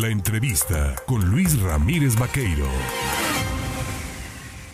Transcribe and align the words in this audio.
La 0.00 0.08
entrevista 0.08 0.96
con 1.06 1.30
Luis 1.30 1.62
Ramírez 1.62 2.18
Vaqueiro. 2.18 2.66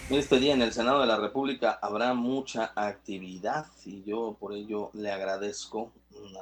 Este 0.08 0.38
día 0.38 0.54
en 0.54 0.62
el 0.62 0.72
Senado 0.72 1.02
de 1.02 1.06
la 1.06 1.18
República 1.18 1.78
habrá 1.82 2.14
mucha 2.14 2.72
actividad 2.74 3.66
y 3.84 4.02
yo 4.04 4.38
por 4.40 4.54
ello 4.54 4.88
le 4.94 5.12
agradezco 5.12 5.92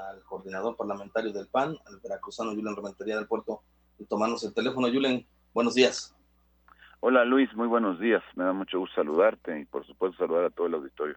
al 0.08 0.22
coordinador 0.22 0.76
parlamentario 0.76 1.32
del 1.32 1.48
PAN, 1.48 1.76
al 1.86 1.98
veracruzano 2.00 2.52
Julen 2.52 2.76
Rementería 2.76 3.16
del 3.16 3.26
Puerto, 3.26 3.62
de 3.98 4.06
tomarnos 4.06 4.44
el 4.44 4.54
teléfono. 4.54 4.86
Julen, 4.86 5.26
buenos 5.52 5.74
días. 5.74 6.14
Hola 7.00 7.24
Luis, 7.24 7.52
muy 7.56 7.66
buenos 7.66 7.98
días. 7.98 8.22
Me 8.36 8.44
da 8.44 8.52
mucho 8.52 8.78
gusto 8.78 8.94
saludarte 8.94 9.58
y 9.58 9.64
por 9.64 9.84
supuesto 9.88 10.18
saludar 10.18 10.44
a 10.44 10.50
todo 10.50 10.68
el 10.68 10.74
auditorio. 10.74 11.16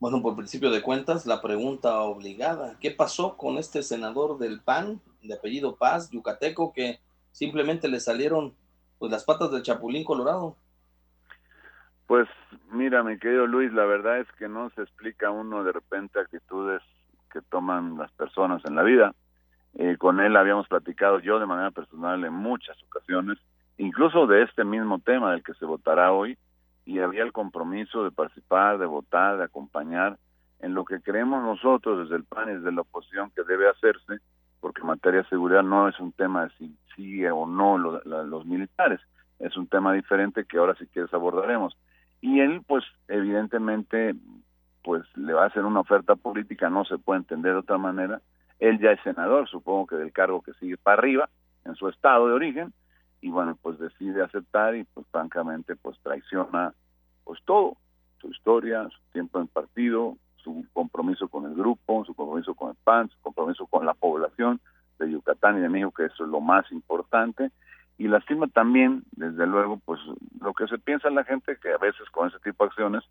Bueno, 0.00 0.22
por 0.22 0.36
principio 0.36 0.70
de 0.70 0.80
cuentas, 0.80 1.26
la 1.26 1.42
pregunta 1.42 2.00
obligada, 2.02 2.76
¿qué 2.80 2.92
pasó 2.92 3.36
con 3.36 3.58
este 3.58 3.82
senador 3.82 4.38
del 4.38 4.60
PAN 4.60 5.00
de 5.22 5.34
apellido 5.34 5.74
Paz, 5.74 6.10
yucateco, 6.10 6.72
que 6.72 7.00
simplemente 7.32 7.88
le 7.88 7.98
salieron 7.98 8.54
pues 9.00 9.10
las 9.10 9.24
patas 9.24 9.50
del 9.50 9.62
Chapulín 9.62 10.04
Colorado? 10.04 10.56
Pues 12.06 12.28
mira, 12.70 13.02
mi 13.02 13.18
querido 13.18 13.48
Luis, 13.48 13.72
la 13.72 13.84
verdad 13.86 14.20
es 14.20 14.28
que 14.38 14.48
no 14.48 14.70
se 14.70 14.82
explica 14.82 15.32
uno 15.32 15.64
de 15.64 15.72
repente 15.72 16.20
actitudes 16.20 16.80
que 17.32 17.42
toman 17.42 17.98
las 17.98 18.12
personas 18.12 18.64
en 18.64 18.76
la 18.76 18.84
vida. 18.84 19.14
Eh, 19.74 19.96
con 19.98 20.20
él 20.20 20.36
habíamos 20.36 20.68
platicado 20.68 21.18
yo 21.18 21.40
de 21.40 21.46
manera 21.46 21.72
personal 21.72 22.24
en 22.24 22.32
muchas 22.32 22.80
ocasiones, 22.84 23.38
incluso 23.76 24.26
de 24.26 24.44
este 24.44 24.64
mismo 24.64 25.00
tema 25.00 25.32
del 25.32 25.42
que 25.42 25.54
se 25.54 25.64
votará 25.64 26.12
hoy, 26.12 26.38
y 26.88 27.00
había 27.00 27.22
el 27.22 27.32
compromiso 27.32 28.02
de 28.02 28.10
participar, 28.10 28.78
de 28.78 28.86
votar, 28.86 29.36
de 29.36 29.44
acompañar 29.44 30.16
en 30.60 30.72
lo 30.72 30.86
que 30.86 31.02
creemos 31.02 31.42
nosotros 31.42 31.98
desde 31.98 32.16
el 32.16 32.24
PAN 32.24 32.48
y 32.48 32.54
desde 32.54 32.72
la 32.72 32.80
oposición 32.80 33.30
que 33.36 33.42
debe 33.42 33.68
hacerse, 33.68 34.20
porque 34.58 34.80
en 34.80 34.86
materia 34.86 35.20
de 35.20 35.28
seguridad 35.28 35.62
no 35.62 35.86
es 35.86 36.00
un 36.00 36.12
tema 36.12 36.44
de 36.44 36.50
si 36.56 36.74
sigue 36.96 37.30
o 37.30 37.46
no 37.46 37.76
los 37.76 38.46
militares, 38.46 39.00
es 39.38 39.54
un 39.58 39.66
tema 39.66 39.92
diferente 39.92 40.46
que 40.46 40.56
ahora 40.56 40.74
si 40.76 40.86
quieres 40.86 41.12
abordaremos 41.12 41.76
y 42.22 42.40
él 42.40 42.62
pues 42.66 42.84
evidentemente 43.06 44.14
pues 44.82 45.02
le 45.14 45.34
va 45.34 45.44
a 45.44 45.48
hacer 45.48 45.66
una 45.66 45.80
oferta 45.80 46.16
política, 46.16 46.70
no 46.70 46.86
se 46.86 46.96
puede 46.96 47.18
entender 47.18 47.52
de 47.52 47.58
otra 47.58 47.76
manera. 47.76 48.22
Él 48.60 48.78
ya 48.80 48.92
es 48.92 49.00
senador, 49.02 49.46
supongo 49.46 49.88
que 49.88 49.96
del 49.96 50.12
cargo 50.12 50.40
que 50.40 50.54
sigue 50.54 50.78
para 50.78 50.96
arriba, 50.96 51.28
en 51.66 51.74
su 51.74 51.86
estado 51.86 52.28
de 52.28 52.32
origen, 52.32 52.72
y 53.20 53.30
bueno, 53.30 53.56
pues 53.60 53.78
decide 53.78 54.22
aceptar 54.22 54.76
y 54.76 54.84
pues 54.84 55.06
francamente 55.10 55.76
pues 55.76 55.98
traiciona 56.02 56.72
pues 57.24 57.40
todo, 57.44 57.76
su 58.20 58.28
historia, 58.28 58.88
su 58.88 59.12
tiempo 59.12 59.40
en 59.40 59.48
partido, 59.48 60.16
su 60.36 60.64
compromiso 60.72 61.28
con 61.28 61.44
el 61.44 61.54
grupo, 61.54 62.04
su 62.04 62.14
compromiso 62.14 62.54
con 62.54 62.70
el 62.70 62.76
PAN, 62.84 63.08
su 63.10 63.20
compromiso 63.20 63.66
con 63.66 63.84
la 63.84 63.94
población 63.94 64.60
de 64.98 65.10
Yucatán 65.10 65.58
y 65.58 65.60
de 65.60 65.68
México, 65.68 65.92
que 65.92 66.06
eso 66.06 66.24
es 66.24 66.30
lo 66.30 66.40
más 66.40 66.70
importante, 66.72 67.50
y 67.98 68.06
lastima 68.08 68.46
también, 68.46 69.02
desde 69.12 69.46
luego, 69.46 69.80
pues 69.84 70.00
lo 70.40 70.54
que 70.54 70.66
se 70.68 70.78
piensa 70.78 71.08
en 71.08 71.16
la 71.16 71.24
gente, 71.24 71.58
que 71.60 71.72
a 71.72 71.78
veces 71.78 72.08
con 72.10 72.28
ese 72.28 72.38
tipo 72.38 72.64
de 72.64 72.68
acciones, 72.68 73.04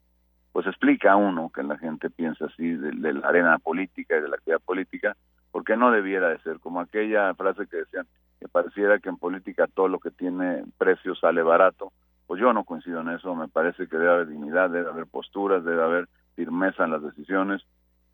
pues 0.53 0.65
explica 0.65 1.11
a 1.11 1.17
uno 1.17 1.51
que 1.53 1.61
la 1.61 1.77
gente 1.77 2.09
piensa 2.09 2.45
así 2.45 2.71
de, 2.71 2.93
la 3.13 3.27
arena 3.27 3.59
política 3.59 4.17
y 4.17 4.21
de 4.21 4.29
la 4.29 4.37
actividad 4.37 4.61
política, 4.61 5.15
porque 5.51 5.75
no 5.75 5.91
debiera 5.91 6.29
de 6.29 6.39
ser, 6.39 6.59
como 6.59 6.79
aquella 6.79 7.33
frase 7.35 7.67
que 7.67 7.77
decían, 7.77 8.07
pareciera 8.47 8.99
que 8.99 9.09
en 9.09 9.17
política 9.17 9.67
todo 9.67 9.87
lo 9.87 9.99
que 9.99 10.11
tiene 10.11 10.63
precio 10.77 11.15
sale 11.15 11.43
barato, 11.43 11.91
pues 12.25 12.41
yo 12.41 12.51
no 12.53 12.65
coincido 12.65 13.01
en 13.01 13.09
eso, 13.09 13.35
me 13.35 13.47
parece 13.47 13.87
que 13.87 13.97
debe 13.97 14.11
haber 14.11 14.27
dignidad, 14.27 14.69
debe 14.69 14.89
haber 14.89 15.07
posturas, 15.07 15.63
debe 15.63 15.83
haber 15.83 16.09
firmeza 16.35 16.83
en 16.83 16.91
las 16.91 17.01
decisiones, 17.01 17.61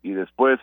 y 0.02 0.12
después 0.12 0.60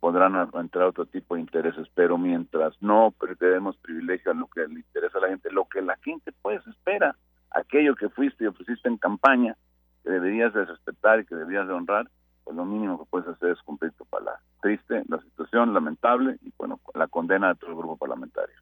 podrán 0.00 0.34
entrar 0.54 0.86
otro 0.86 1.06
tipo 1.06 1.34
de 1.34 1.40
intereses, 1.40 1.86
pero 1.94 2.18
mientras 2.18 2.74
no 2.80 3.14
demos 3.38 3.76
privilegio 3.76 4.32
a 4.32 4.34
lo 4.34 4.48
que 4.48 4.66
le 4.66 4.80
interesa 4.80 5.18
a 5.18 5.20
la 5.22 5.28
gente, 5.28 5.50
lo 5.50 5.64
que 5.66 5.80
la 5.80 5.96
gente 5.98 6.32
pues 6.42 6.66
espera, 6.66 7.16
aquello 7.50 7.94
que 7.94 8.08
fuiste 8.08 8.44
y 8.44 8.48
ofreciste 8.48 8.88
en 8.88 8.96
campaña, 8.96 9.56
que 10.02 10.10
deberías 10.10 10.52
de 10.54 10.64
respetar 10.64 11.20
y 11.20 11.24
que 11.24 11.36
deberías 11.36 11.66
de 11.68 11.74
honrar, 11.74 12.08
pues 12.44 12.56
lo 12.56 12.64
mínimo 12.64 12.98
que 12.98 13.10
puedes 13.10 13.28
hacer 13.28 13.50
es 13.50 13.62
cumplir 13.62 13.92
tu 13.92 14.04
palabra. 14.06 14.40
Triste, 14.60 15.02
la 15.08 15.20
situación 15.20 15.72
lamentable 15.72 16.36
y 16.42 16.52
bueno, 16.58 16.80
la 16.94 17.06
condena 17.06 17.48
de 17.48 17.54
todo 17.54 17.70
el 17.70 17.76
grupo 17.76 17.96
parlamentario. 17.96 18.56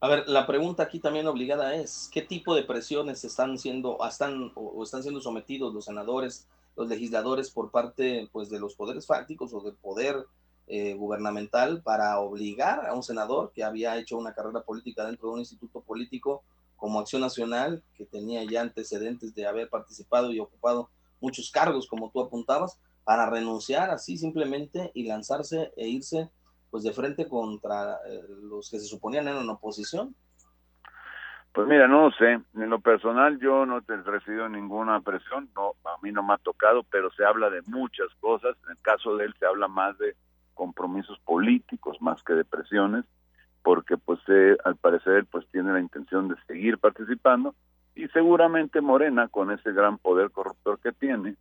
A 0.00 0.06
ver, 0.06 0.28
la 0.28 0.46
pregunta 0.46 0.84
aquí 0.84 1.00
también 1.00 1.26
obligada 1.26 1.74
es, 1.74 2.08
¿qué 2.12 2.22
tipo 2.22 2.54
de 2.54 2.62
presiones 2.62 3.24
están 3.24 3.58
siendo, 3.58 3.98
están, 4.06 4.52
o 4.54 4.82
están 4.84 5.02
siendo 5.02 5.20
sometidos 5.20 5.74
los 5.74 5.86
senadores, 5.86 6.46
los 6.76 6.88
legisladores 6.88 7.50
por 7.50 7.72
parte 7.72 8.28
pues 8.30 8.48
de 8.48 8.60
los 8.60 8.76
poderes 8.76 9.06
fácticos 9.06 9.52
o 9.52 9.60
del 9.60 9.74
poder 9.74 10.24
eh, 10.68 10.94
gubernamental 10.94 11.82
para 11.82 12.20
obligar 12.20 12.86
a 12.86 12.94
un 12.94 13.02
senador 13.02 13.50
que 13.52 13.64
había 13.64 13.96
hecho 13.96 14.16
una 14.16 14.34
carrera 14.34 14.62
política 14.62 15.04
dentro 15.04 15.28
de 15.28 15.34
un 15.34 15.40
instituto 15.40 15.80
político 15.80 16.44
como 16.76 17.00
Acción 17.00 17.22
Nacional, 17.22 17.82
que 17.96 18.04
tenía 18.04 18.44
ya 18.44 18.60
antecedentes 18.60 19.34
de 19.34 19.46
haber 19.46 19.68
participado 19.68 20.30
y 20.30 20.38
ocupado 20.38 20.90
muchos 21.20 21.50
cargos, 21.50 21.88
como 21.88 22.10
tú 22.10 22.20
apuntabas, 22.20 22.78
para 23.02 23.28
renunciar 23.28 23.90
así 23.90 24.16
simplemente 24.16 24.92
y 24.94 25.04
lanzarse 25.04 25.72
e 25.76 25.88
irse 25.88 26.30
pues 26.70 26.84
de 26.84 26.92
frente 26.92 27.28
contra 27.28 27.98
eh, 28.06 28.22
los 28.42 28.70
que 28.70 28.78
se 28.78 28.86
suponían 28.86 29.28
eran 29.28 29.48
oposición. 29.48 30.14
Pues 31.52 31.66
mira, 31.66 31.88
no 31.88 32.10
sé, 32.12 32.40
en 32.54 32.70
lo 32.70 32.78
personal 32.78 33.38
yo 33.40 33.66
no 33.66 33.78
he 33.78 33.96
recibido 34.02 34.48
ninguna 34.48 35.00
presión, 35.00 35.48
no, 35.56 35.72
a 35.84 35.96
mí 36.02 36.12
no 36.12 36.22
me 36.22 36.34
ha 36.34 36.38
tocado, 36.38 36.84
pero 36.84 37.10
se 37.10 37.24
habla 37.24 37.50
de 37.50 37.62
muchas 37.62 38.08
cosas, 38.20 38.56
en 38.64 38.72
el 38.72 38.78
caso 38.78 39.16
de 39.16 39.24
él 39.24 39.34
se 39.38 39.46
habla 39.46 39.66
más 39.66 39.98
de 39.98 40.14
compromisos 40.54 41.18
políticos 41.20 41.96
más 42.00 42.22
que 42.22 42.34
de 42.34 42.44
presiones, 42.44 43.04
porque 43.62 43.96
pues 43.96 44.20
eh, 44.28 44.56
al 44.64 44.76
parecer 44.76 45.26
pues 45.26 45.46
tiene 45.50 45.72
la 45.72 45.80
intención 45.80 46.28
de 46.28 46.36
seguir 46.46 46.78
participando. 46.78 47.54
Y 47.94 48.06
seguramente 48.08 48.80
Morena 48.80 49.28
con 49.28 49.50
ese 49.50 49.72
gran 49.72 49.98
poder 49.98 50.30
corruptor 50.30 50.78
que 50.78 50.92
tiene 50.92 51.36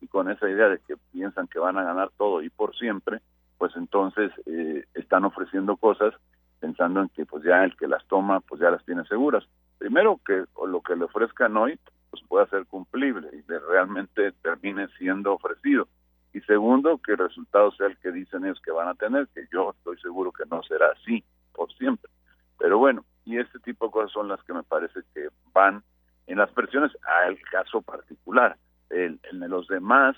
y 0.00 0.08
con 0.08 0.30
esa 0.30 0.48
idea 0.48 0.68
de 0.68 0.80
que 0.80 0.96
piensan 1.12 1.46
que 1.46 1.58
van 1.58 1.78
a 1.78 1.84
ganar 1.84 2.10
todo 2.16 2.42
y 2.42 2.50
por 2.50 2.76
siempre, 2.76 3.20
pues 3.60 3.76
entonces 3.76 4.32
eh, 4.46 4.86
están 4.94 5.26
ofreciendo 5.26 5.76
cosas 5.76 6.14
pensando 6.60 7.02
en 7.02 7.10
que 7.10 7.26
pues 7.26 7.44
ya 7.44 7.62
el 7.62 7.76
que 7.76 7.86
las 7.86 8.06
toma 8.06 8.40
pues 8.40 8.58
ya 8.62 8.70
las 8.70 8.82
tiene 8.86 9.04
seguras. 9.04 9.44
Primero 9.76 10.18
que 10.24 10.44
lo 10.66 10.80
que 10.80 10.96
le 10.96 11.04
ofrezcan 11.04 11.54
hoy 11.58 11.78
pues 12.10 12.22
pueda 12.26 12.46
ser 12.46 12.64
cumplible 12.64 13.28
y 13.32 13.42
realmente 13.68 14.32
termine 14.42 14.88
siendo 14.96 15.34
ofrecido 15.34 15.86
y 16.32 16.40
segundo, 16.42 16.98
que 16.98 17.12
el 17.12 17.18
resultado 17.18 17.70
sea 17.72 17.88
el 17.88 17.98
que 17.98 18.12
dicen 18.12 18.44
ellos 18.44 18.60
que 18.64 18.70
van 18.70 18.88
a 18.88 18.94
tener, 18.94 19.28
que 19.34 19.46
yo 19.52 19.74
estoy 19.76 19.98
seguro 19.98 20.32
que 20.32 20.44
no 20.50 20.62
será 20.62 20.86
así 20.92 21.22
por 21.52 21.70
siempre. 21.74 22.10
Pero 22.58 22.78
bueno, 22.78 23.04
y 23.26 23.38
este 23.38 23.58
tipo 23.58 23.86
de 23.86 23.92
cosas 23.92 24.12
son 24.12 24.28
las 24.28 24.42
que 24.44 24.54
me 24.54 24.62
parece 24.62 25.00
que 25.12 25.28
van 25.52 25.82
en 26.26 26.38
las 26.38 26.50
presiones 26.52 26.92
al 27.26 27.38
caso 27.50 27.82
particular. 27.82 28.56
En, 28.90 29.20
los 29.32 29.66
demás, 29.68 30.16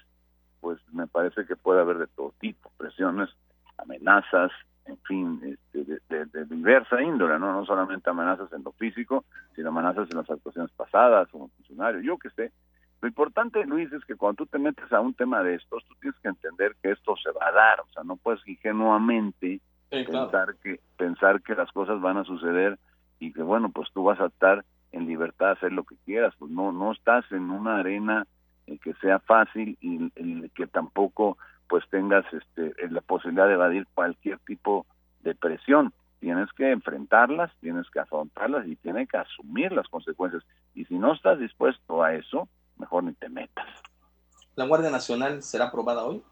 pues 0.73 0.95
me 0.95 1.07
parece 1.07 1.45
que 1.45 1.57
puede 1.57 1.81
haber 1.81 1.99
de 1.99 2.07
todo 2.07 2.33
tipo, 2.41 2.71
presiones, 2.79 3.29
amenazas, 3.77 4.51
en 4.87 4.97
fin, 5.03 5.41
este, 5.45 6.01
de, 6.09 6.25
de, 6.27 6.45
diversa 6.47 7.03
índole, 7.03 7.39
¿no? 7.39 7.53
No 7.53 7.65
solamente 7.67 8.09
amenazas 8.09 8.53
en 8.53 8.65
lo 8.65 8.73
físico, 8.73 9.25
sino 9.55 9.69
amenazas 9.69 10.09
en 10.11 10.17
las 10.17 10.31
actuaciones 10.31 10.71
pasadas 10.73 11.29
como 11.29 11.49
funcionario, 11.49 12.01
yo 12.01 12.19
que 12.19 12.31
sé, 12.31 12.53
lo 13.03 13.09
importante, 13.09 13.65
Luis, 13.67 13.93
es 13.93 14.05
que 14.05 14.15
cuando 14.15 14.45
tú 14.45 14.47
te 14.47 14.59
metes 14.59 14.91
a 14.93 15.01
un 15.01 15.13
tema 15.13 15.43
de 15.43 15.57
estos, 15.57 15.85
tú 15.87 15.95
tienes 16.01 16.19
que 16.21 16.29
entender 16.29 16.77
que 16.81 16.93
esto 16.93 17.17
se 17.17 17.33
va 17.33 17.49
a 17.49 17.53
dar, 17.53 17.81
o 17.81 17.93
sea, 17.93 18.05
no 18.05 18.17
puedes 18.17 18.41
ingenuamente 18.47 19.61
pensar 19.91 20.55
que 20.63 20.81
pensar 20.97 21.43
que 21.43 21.55
las 21.55 21.71
cosas 21.73 22.01
van 22.01 22.17
a 22.17 22.25
suceder 22.25 22.79
y 23.19 23.33
que 23.33 23.43
bueno, 23.43 23.71
pues 23.71 23.91
tú 23.93 24.05
vas 24.05 24.21
a 24.21 24.27
estar 24.27 24.65
en 24.93 25.07
libertad 25.07 25.47
de 25.47 25.53
hacer 25.53 25.73
lo 25.73 25.85
que 25.85 25.97
quieras, 26.05 26.33
pues 26.39 26.51
no 26.51 26.73
no 26.73 26.93
estás 26.93 27.31
en 27.33 27.51
una 27.51 27.79
arena 27.81 28.27
que 28.79 28.95
sea 28.95 29.19
fácil 29.21 29.77
y 29.81 30.49
que 30.51 30.67
tampoco 30.67 31.39
pues 31.69 31.85
tengas 31.91 32.25
este 32.33 32.75
la 32.89 33.01
posibilidad 33.01 33.47
de 33.47 33.55
evadir 33.55 33.87
cualquier 33.95 34.39
tipo 34.41 34.87
de 35.21 35.35
presión 35.35 35.93
tienes 36.23 36.53
que 36.53 36.71
enfrentarlas, 36.71 37.51
tienes 37.61 37.91
que 37.91 37.99
afrontarlas 37.99 38.65
y 38.69 38.77
tienes 38.77 39.09
que 39.09 39.17
asumir 39.17 39.73
las 39.73 39.89
consecuencias. 39.89 40.45
Y 40.73 40.85
si 40.85 40.95
no 40.95 41.15
estás 41.15 41.41
dispuesto 41.41 42.01
a 42.01 42.15
eso, 42.15 42.49
mejor 42.77 43.03
ni 43.03 43.13
te 43.15 43.29
metas. 43.29 43.67
¿La 44.55 44.65
Guardia 44.67 44.89
Nacional 44.89 45.43
será 45.43 45.67
aprobada 45.67 46.05
hoy? 46.05 46.23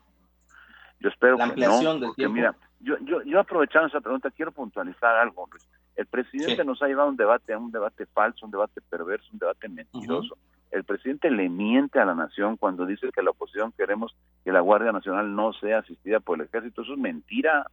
Yo 1.00 1.08
espero 1.08 1.36
la 1.36 1.44
ampliación 1.44 1.96
que 1.96 2.00
no, 2.00 2.06
del 2.06 2.14
tiempo. 2.14 2.34
Mira, 2.34 2.54
yo, 2.78 2.98
yo, 3.00 3.22
yo 3.22 3.40
aprovechando 3.40 3.88
esa 3.88 4.00
pregunta 4.00 4.30
quiero 4.30 4.52
puntualizar 4.52 5.16
algo. 5.16 5.48
El 5.96 6.06
presidente 6.06 6.64
nos 6.64 6.80
ha 6.82 6.86
llevado 6.86 7.08
a 7.08 7.10
un 7.10 7.16
debate, 7.16 7.52
a 7.52 7.58
un 7.58 7.72
debate 7.72 8.06
falso, 8.06 8.46
un 8.46 8.52
debate 8.52 8.80
perverso, 8.82 9.26
un 9.32 9.40
debate 9.40 9.68
mentiroso. 9.68 10.38
El 10.70 10.84
presidente 10.84 11.30
le 11.30 11.48
miente 11.48 11.98
a 11.98 12.04
la 12.04 12.14
nación 12.14 12.56
cuando 12.56 12.86
dice 12.86 13.10
que 13.12 13.22
la 13.22 13.30
oposición 13.30 13.72
queremos 13.76 14.16
que 14.44 14.52
la 14.52 14.60
Guardia 14.60 14.92
Nacional 14.92 15.34
no 15.34 15.52
sea 15.52 15.78
asistida 15.78 16.20
por 16.20 16.38
el 16.38 16.46
ejército. 16.46 16.82
Eso 16.82 16.92
es 16.94 16.98
mentira. 16.98 17.66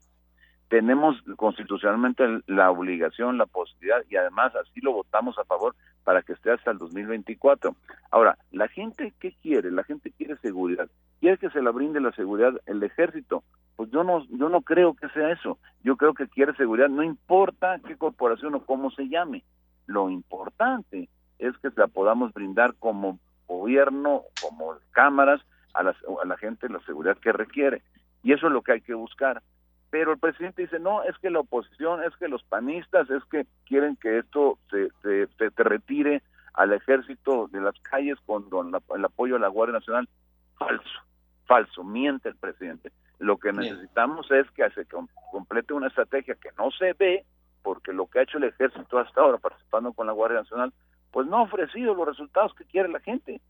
tenemos 0.68 1.16
constitucionalmente 1.38 2.42
la 2.48 2.72
obligación, 2.72 3.38
la 3.38 3.46
posibilidad 3.46 4.04
y 4.10 4.18
además 4.18 4.54
así 4.56 4.82
lo 4.82 4.92
votamos 4.92 5.38
a 5.38 5.46
favor 5.46 5.76
para 6.04 6.24
que 6.24 6.34
esté 6.34 6.52
hasta 6.52 6.72
el 6.72 6.78
2024. 6.78 7.76
Ahora, 8.12 8.38
la 8.52 8.68
gente 8.68 9.14
qué 9.20 9.34
quiere? 9.42 9.72
La 9.72 9.84
gente 9.84 10.12
quiere 10.12 10.36
seguridad. 10.38 10.90
Quiere 11.20 11.38
que 11.38 11.50
se 11.52 11.62
la 11.62 11.72
brinde 11.72 12.02
la 12.02 12.12
seguridad 12.12 12.60
el 12.66 12.84
ejército. 12.84 13.44
Pues 13.76 13.92
yo 13.92 14.04
no 14.04 14.26
yo 14.30 14.50
no 14.50 14.62
creo 14.62 14.96
que 14.96 15.08
sea 15.10 15.32
eso. 15.32 15.60
Yo 15.84 15.96
creo 15.98 16.14
que 16.14 16.28
quiere 16.28 16.54
seguridad, 16.56 16.90
no 16.90 17.04
importa 17.04 17.80
qué 17.86 17.96
corporación 17.96 18.56
o 18.56 18.66
cómo 18.66 18.90
se 18.92 19.08
llame. 19.08 19.44
Lo 19.86 20.10
importante 20.10 21.10
es 21.40 21.58
que 21.58 21.72
se 21.72 21.80
la 21.80 21.88
podamos 21.88 22.34
brindar 22.34 22.76
como 22.76 23.20
gobierno, 23.48 24.24
como 24.42 24.76
cámaras 24.92 25.42
a 25.74 25.84
la, 25.84 25.96
a 26.22 26.26
la 26.26 26.38
gente 26.38 26.70
la 26.70 26.80
seguridad 26.82 27.18
que 27.18 27.32
requiere. 27.32 27.82
Y 28.24 28.34
eso 28.34 28.48
es 28.48 28.54
lo 28.54 28.62
que 28.62 28.74
hay 28.74 28.82
que 28.82 28.94
buscar 28.94 29.42
pero 29.90 30.12
el 30.12 30.20
presidente 30.20 30.64
dice, 30.64 30.80
no, 30.80 31.04
es 31.04 31.18
que 31.20 31.30
la 31.30 31.40
oposición, 31.40 32.04
es 32.04 32.16
que 32.18 32.28
los 32.28 32.44
panistas, 32.44 33.10
es 33.10 33.24
que 33.26 33.46
quieren 33.66 33.96
que 33.96 34.20
esto 34.20 34.60
se, 34.70 34.90
se, 35.02 35.50
retire 35.56 36.22
al 36.54 36.74
ejército 36.74 37.48
de 37.48 37.62
las 37.62 37.80
calles 37.82 38.18
con, 38.26 38.46
el 38.96 39.06
apoyo 39.06 39.38
a 39.38 39.40
la 39.40 39.48
Guardia 39.48 39.80
Nacional. 39.80 40.10
Falso, 40.58 41.00
falso, 41.46 41.84
miente 41.84 42.30
el 42.30 42.36
presidente. 42.36 42.92
Lo 43.20 43.38
que 43.38 43.54
necesitamos 43.54 44.30
es 44.32 44.50
que 44.52 44.70
se 44.72 44.86
complete 45.32 45.74
una 45.74 45.88
estrategia 45.88 46.36
que 46.36 46.50
no 46.58 46.70
se 46.72 46.94
ve, 46.94 47.26
porque 47.64 47.94
lo 47.94 48.08
que 48.08 48.20
ha 48.20 48.24
hecho 48.24 48.38
el 48.38 48.46
ejército 48.46 49.00
hasta 49.00 49.22
ahora 49.22 49.38
participando 49.38 49.94
con 49.94 50.08
la 50.08 50.14
Guardia 50.14 50.42
Nacional, 50.42 50.74
pues 51.12 51.28
no 51.28 51.38
ha 51.38 51.42
ofrecido 51.44 51.94
los 51.94 52.08
resultados 52.08 52.54
que 52.56 52.66
quiere 52.66 52.90
la 52.90 53.00
gente. 53.00 53.42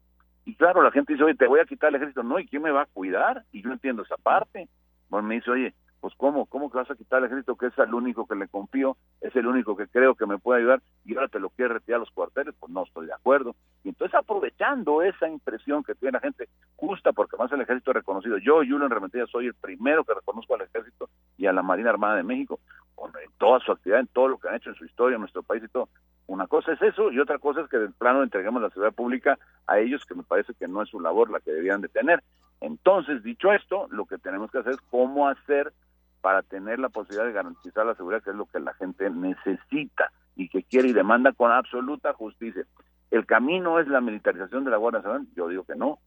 Y 0.46 0.56
claro, 0.56 0.82
la 0.82 0.92
gente 0.92 1.14
dice, 1.14 1.26
oye, 1.26 1.36
te 1.36 1.48
voy 1.48 1.60
a 1.60 1.66
quitar 1.66 1.90
el 1.90 1.96
ejército. 1.96 2.24
No, 2.24 2.40
¿y 2.40 2.48
quién 2.48 2.62
me 2.62 2.72
va 2.72 2.84
a 2.84 2.86
cuidar? 2.86 3.44
Y 3.52 3.62
yo 3.62 3.72
entiendo 3.72 4.04
esa 4.04 4.18
parte. 4.18 4.70
Bueno, 5.10 5.28
me 5.28 5.36
dice, 5.36 5.52
oye, 5.52 5.74
pues 6.00 6.14
¿cómo? 6.16 6.46
¿Cómo 6.46 6.70
que 6.70 6.78
vas 6.78 6.90
a 6.92 6.96
quitar 6.96 7.20
el 7.20 7.26
ejército 7.26 7.56
que 7.56 7.68
es 7.68 7.78
el 7.78 7.94
único 7.94 8.28
que 8.28 8.36
le 8.36 8.48
confío, 8.48 8.98
es 9.20 9.36
el 9.36 9.48
único 9.48 9.76
que 9.76 9.88
creo 9.88 10.16
que 10.16 10.26
me 10.26 10.38
puede 10.38 10.62
ayudar 10.62 10.82
y 11.06 11.16
ahora 11.16 11.28
te 11.28 11.40
lo 11.40 11.50
quiere 11.50 11.74
retirar 11.74 12.00
los 12.00 12.12
cuarteles? 12.12 12.54
Pues 12.60 12.72
no 12.72 12.84
estoy 12.84 13.08
de 13.08 13.14
acuerdo. 13.14 13.56
Y 13.84 13.90
entonces 13.90 14.16
aprovechando 14.16 15.02
esa 15.02 15.28
impresión 15.28 15.84
que 15.84 15.96
tiene 15.96 16.14
la 16.14 16.20
gente 16.20 16.48
justa, 16.76 17.14
porque 17.14 17.38
más 17.38 17.52
el 17.52 17.62
ejército 17.62 17.94
reconocido, 17.94 18.38
yo, 18.38 18.58
Julio 18.58 18.88
Rementilla, 18.88 19.26
soy 19.28 19.48
el 19.48 19.56
primero 19.56 20.04
que 20.04 20.14
reconozco 20.14 20.56
al 20.56 20.62
ejército 20.62 21.10
y 21.38 21.48
a 21.48 21.54
la 21.54 21.64
Marina 21.64 21.90
Armada 21.90 22.16
de 22.16 22.24
México, 22.24 22.60
en 22.98 23.32
toda 23.38 23.60
su 23.60 23.72
actividad, 23.72 24.02
en 24.02 24.08
todo 24.08 24.28
lo 24.28 24.38
que 24.38 24.50
han 24.50 24.56
hecho 24.56 24.70
en 24.70 24.76
su 24.76 24.86
historia, 24.86 25.16
en 25.16 25.22
nuestro 25.22 25.44
país 25.44 25.64
y 25.64 25.68
todo. 25.68 25.90
Una 26.28 26.48
cosa 26.48 26.74
es 26.74 26.82
eso 26.82 27.12
y 27.12 27.20
otra 27.20 27.40
cosa 27.40 27.62
es 27.62 27.70
que 27.70 27.78
de 27.78 27.90
plano 27.90 28.22
entreguemos 28.22 28.62
la 28.62 28.70
seguridad 28.70 28.94
pública 28.94 29.40
a 29.66 29.80
ellos, 29.80 30.06
que 30.06 30.14
me 30.14 30.24
parece 30.24 30.54
que 30.54 30.68
no 30.68 30.82
es 30.82 30.90
su 30.90 31.00
labor 31.00 31.30
la 31.30 31.40
que 31.40 31.52
debían 31.52 31.82
de 31.82 31.88
tener. 31.88 32.22
Entonces, 32.60 33.24
dicho 33.24 33.54
esto, 33.54 33.88
lo 33.92 34.06
que 34.06 34.18
tenemos 34.18 34.52
que 34.52 34.60
hacer 34.60 34.74
es 34.74 34.82
cómo 34.90 35.28
hacer 35.28 35.74
para 36.22 36.42
tener 36.44 36.80
la 36.80 36.90
posibilidad 36.90 37.26
de 37.26 37.32
garantizar 37.32 37.86
la 37.86 37.96
seguridad, 37.96 38.22
que 38.22 38.32
es 38.32 38.36
lo 38.36 38.46
que 38.46 38.60
la 38.60 38.74
gente 38.74 39.10
necesita 39.10 40.12
y 40.36 40.50
que 40.50 40.64
quiere 40.64 40.90
y 40.90 40.94
demanda 40.94 41.32
con 41.32 41.52
absoluta 41.52 42.14
justicia. 42.14 42.66
¿El 43.10 43.26
camino 43.26 43.80
es 43.80 43.88
la 43.88 44.02
militarización 44.02 44.66
de 44.66 44.72
la 44.72 44.78
Guardia 44.78 45.00
Nacional? 45.00 45.28
Yo 45.36 45.48
digo 45.48 45.64
que 45.64 45.76
no. 45.76 46.00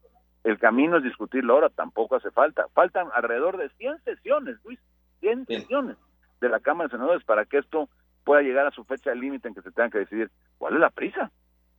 El 0.45 0.59
camino 0.59 0.99
es 0.99 1.03
discutirlo 1.03 1.55
ahora, 1.55 1.71
tampoco 1.71 2.17
hace 2.17 2.31
falta. 2.31 2.67
Faltan 2.75 3.09
alrededor 3.15 3.57
de 3.57 3.71
100 3.71 4.03
sesiones, 4.05 4.57
Luis, 4.65 4.79
100 5.21 5.47
sesiones 5.47 5.97
de 6.41 6.49
la 6.49 6.61
Cámara 6.61 6.89
de 6.89 6.97
Senadores 6.97 7.25
para 7.25 7.45
que 7.45 7.59
esto 7.59 7.89
pueda 8.25 8.43
llegar 8.43 8.67
a 8.67 8.71
su 8.71 8.85
fecha 8.85 9.15
límite 9.15 9.49
en 9.49 9.55
que 9.55 9.63
se 9.63 9.73
tenga 9.73 9.91
que 9.91 9.99
decidir. 9.99 10.31
¿Cuál 10.59 10.75
es 10.75 10.81
la 10.81 10.91
prisa? 10.91 11.31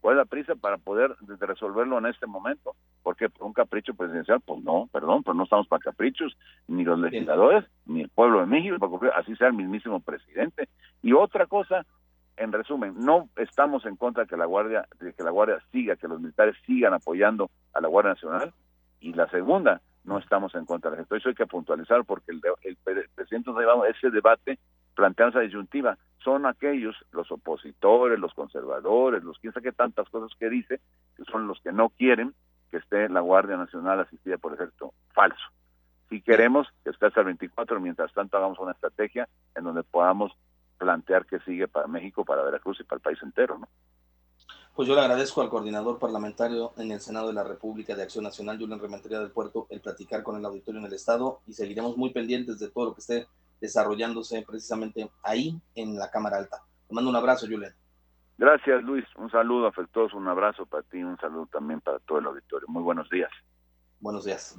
¿Cuál 0.02 0.16
es 0.16 0.18
la 0.18 0.26
prisa 0.26 0.56
para 0.56 0.78
poder 0.78 1.16
resolverlo 1.40 2.00
en 2.00 2.08
este 2.08 2.26
momento? 2.26 2.76
Porque 3.04 3.30
por 3.30 3.46
un 3.46 3.54
capricho 3.54 3.94
presidencial, 3.94 4.42
pues 4.42 4.64
no, 4.64 4.90
perdón, 4.92 5.22
pues 5.22 5.38
no 5.38 5.44
estamos 5.44 5.68
para 5.68 5.80
caprichos, 5.80 6.36
ni 6.68 6.84
los 6.84 7.00
legisladores, 7.00 7.66
ni 7.86 8.02
el 8.02 8.10
pueblo 8.10 8.40
de 8.40 8.48
México, 8.48 9.00
así 9.16 9.36
sea 9.36 9.48
el 9.48 9.54
mismísimo 9.54 10.00
presidente. 10.00 10.70
Y 11.04 11.14
otra 11.14 11.46
cosa, 11.46 11.86
en 12.38 12.52
resumen, 12.52 12.96
no 12.98 13.30
estamos 13.36 13.86
en 13.86 13.96
contra 13.96 14.24
de 14.24 14.30
que 14.30 14.38
la 14.38 14.46
Guardia, 14.46 14.88
de 15.00 15.14
que 15.14 15.24
la 15.24 15.30
Guardia 15.30 15.64
siga, 15.72 15.96
que 15.96 16.08
los 16.08 16.20
militares 16.20 16.56
sigan 16.66 16.96
apoyando 16.96 17.52
a 17.74 17.82
la 17.82 17.88
Guardia 17.88 18.14
Nacional. 18.14 18.54
Y 19.00 19.14
la 19.14 19.30
segunda, 19.30 19.82
no 20.04 20.18
estamos 20.18 20.56
en 20.56 20.66
contra 20.66 20.90
de 20.90 21.04
esto. 21.04 21.16
Eso 21.16 21.30
hay 21.30 21.36
que 21.36 21.46
puntualizar 21.46 22.04
porque 22.06 22.32
el, 22.32 22.42
el, 22.64 22.78
el 22.86 23.10
presidente 23.14 23.52
nos 23.52 23.58
ha 23.58 23.62
llevado 23.62 23.86
ese 23.86 24.10
debate 24.10 24.58
planteando 24.96 25.40
esa 25.40 25.46
disyuntiva 25.46 25.98
son 26.24 26.46
aquellos, 26.46 26.96
los 27.12 27.32
opositores, 27.32 28.20
los 28.20 28.34
conservadores, 28.34 29.24
los 29.24 29.40
quién 29.40 29.54
sabe 29.54 29.70
qué 29.70 29.72
tantas 29.72 30.08
cosas 30.10 30.38
que 30.38 30.50
dice, 30.50 30.80
que 31.18 31.24
son 31.26 31.48
los 31.48 31.60
que 31.62 31.72
no 31.72 31.90
quieren 31.90 32.34
que 32.70 32.78
esté 32.78 33.10
la 33.10 33.22
Guardia 33.22 33.58
Nacional 33.58 34.00
asistida 34.00 34.38
por 34.38 34.54
ejército. 34.54 34.94
Falso. 35.14 35.44
Si 36.10 36.22
queremos 36.22 36.68
que 36.84 36.92
esté 36.92 37.08
hasta 37.08 37.22
el 37.22 37.28
24, 37.28 37.80
mientras 37.80 38.14
tanto 38.14 38.38
hagamos 38.38 38.60
una 38.60 38.72
estrategia 38.72 39.28
en 39.56 39.64
donde 39.64 39.84
podamos 39.84 40.32
plantear 40.78 41.26
que 41.26 41.40
sigue 41.40 41.68
para 41.68 41.88
México, 41.88 42.26
para 42.26 42.44
Veracruz 42.44 42.80
y 42.80 42.84
para 42.84 42.98
el 42.98 43.02
país 43.02 43.20
entero, 43.22 43.58
¿no? 43.58 43.68
Pues 44.74 44.88
yo 44.88 44.96
le 44.96 45.02
agradezco 45.02 45.42
al 45.42 45.50
coordinador 45.50 46.00
parlamentario 46.00 46.72
en 46.78 46.92
el 46.92 47.02
Senado 47.02 47.28
de 47.28 47.34
la 47.34 47.44
República 47.44 47.94
de 47.94 48.04
Acción 48.04 48.24
Nacional, 48.24 48.58
Julián 48.58 48.80
Rementería 48.80 49.20
del 49.20 49.32
Puerto, 49.32 49.68
el 49.70 49.82
platicar 49.82 50.24
con 50.24 50.38
el 50.38 50.46
auditorio 50.46 50.80
en 50.80 50.88
el 50.88 50.94
Estado 50.94 51.42
y 51.46 51.54
seguiremos 51.54 51.98
muy 51.98 52.12
pendientes 52.12 52.58
de 52.58 52.70
todo 52.70 52.86
lo 52.86 52.94
que 52.94 53.02
esté 53.02 53.28
desarrollándose 53.62 54.44
precisamente 54.46 55.10
ahí 55.24 55.62
en 55.76 55.96
la 55.96 56.10
Cámara 56.10 56.38
Alta. 56.38 56.64
Te 56.88 56.94
mando 56.94 57.10
un 57.10 57.16
abrazo, 57.16 57.46
Julián. 57.48 57.74
Gracias, 58.38 58.84
Luis. 58.84 59.06
Un 59.18 59.30
saludo 59.30 59.68
afectuoso, 59.68 60.18
un 60.18 60.28
abrazo 60.28 60.66
para 60.66 60.84
ti, 60.84 60.98
un 61.04 61.18
saludo 61.20 61.46
también 61.46 61.80
para 61.80 62.00
todo 62.00 62.18
el 62.18 62.26
auditorio. 62.26 62.68
Muy 62.68 62.82
buenos 62.82 63.10
días. 63.10 63.32
Buenos 64.00 64.26
días. 64.26 64.58